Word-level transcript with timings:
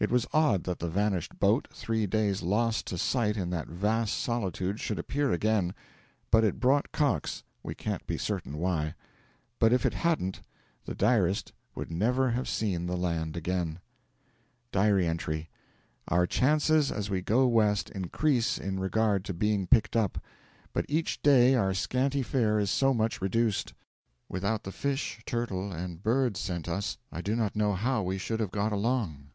It 0.00 0.10
was 0.10 0.26
odd 0.32 0.64
that 0.64 0.78
the 0.78 0.88
vanished 0.88 1.38
boat, 1.38 1.68
three 1.74 2.06
days 2.06 2.40
lost 2.42 2.86
to 2.86 2.96
sight 2.96 3.36
in 3.36 3.50
that 3.50 3.68
vast 3.68 4.14
solitude, 4.16 4.80
should 4.80 4.98
appear 4.98 5.30
again. 5.30 5.74
But 6.30 6.42
it 6.42 6.58
brought 6.58 6.90
Cox 6.90 7.42
we 7.62 7.74
can't 7.74 8.06
be 8.06 8.16
certain 8.16 8.56
why. 8.56 8.94
But 9.58 9.74
if 9.74 9.84
it 9.84 9.92
hadn't, 9.92 10.40
the 10.86 10.94
diarist 10.94 11.52
would 11.74 11.90
never 11.92 12.30
have 12.30 12.48
seen 12.48 12.86
the 12.86 12.96
land 12.96 13.36
again. 13.36 13.78
(Diary 14.72 15.06
entry) 15.06 15.50
Our 16.08 16.26
chances 16.26 16.90
as 16.90 17.10
we 17.10 17.20
go 17.20 17.46
west 17.46 17.90
increase 17.90 18.56
in 18.56 18.80
regard 18.80 19.22
to 19.26 19.34
being 19.34 19.66
picked 19.66 19.96
up, 19.96 20.16
but 20.72 20.86
each 20.88 21.20
day 21.20 21.56
our 21.56 21.74
scanty 21.74 22.22
fare 22.22 22.58
is 22.58 22.70
so 22.70 22.94
much 22.94 23.20
reduced. 23.20 23.74
Without 24.30 24.62
the 24.64 24.72
fish, 24.72 25.20
turtle, 25.26 25.70
and 25.70 26.02
birds 26.02 26.40
sent 26.40 26.70
us, 26.70 26.96
I 27.12 27.20
do 27.20 27.36
not 27.36 27.54
know 27.54 27.74
how 27.74 28.02
we 28.02 28.16
should 28.16 28.40
have 28.40 28.50
got 28.50 28.72
along. 28.72 29.26